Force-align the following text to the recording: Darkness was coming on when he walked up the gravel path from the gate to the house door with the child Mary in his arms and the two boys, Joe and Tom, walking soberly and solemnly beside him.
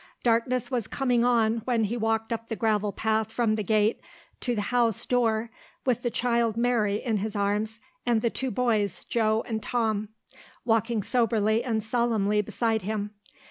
Darkness 0.23 0.71
was 0.71 0.87
coming 0.87 1.23
on 1.23 1.57
when 1.65 1.83
he 1.83 1.95
walked 1.95 2.33
up 2.33 2.47
the 2.47 2.55
gravel 2.55 2.91
path 2.91 3.31
from 3.31 3.53
the 3.53 3.61
gate 3.61 4.01
to 4.39 4.55
the 4.55 4.61
house 4.73 5.05
door 5.05 5.51
with 5.85 6.01
the 6.01 6.09
child 6.09 6.57
Mary 6.57 6.95
in 6.95 7.17
his 7.17 7.35
arms 7.35 7.79
and 8.03 8.23
the 8.23 8.31
two 8.31 8.49
boys, 8.49 9.03
Joe 9.05 9.43
and 9.47 9.61
Tom, 9.61 10.09
walking 10.65 11.03
soberly 11.03 11.63
and 11.63 11.83
solemnly 11.83 12.41
beside 12.41 12.81
him. 12.81 13.11